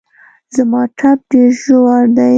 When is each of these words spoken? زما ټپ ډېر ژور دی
زما 0.55 0.81
ټپ 0.97 1.19
ډېر 1.31 1.49
ژور 1.63 2.03
دی 2.17 2.29